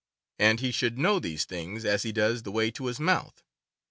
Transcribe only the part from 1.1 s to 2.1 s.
these things as